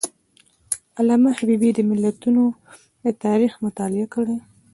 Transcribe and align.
علامه 0.99 1.29
حبیبي 1.39 1.69
د 1.75 1.79
ملتونو 1.89 2.43
د 3.03 3.05
تاریخ 3.25 3.53
مطالعه 3.65 4.07
کړې 4.13 4.25
ده. 4.37 4.39